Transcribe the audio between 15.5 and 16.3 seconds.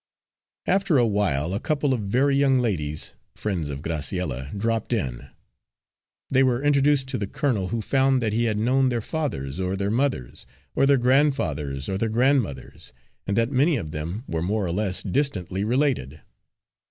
related.